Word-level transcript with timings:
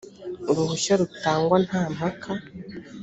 uruhushya 0.49 0.93
rutangwa 1.01 1.57
nta 1.65 1.83
mpaka 1.93 2.29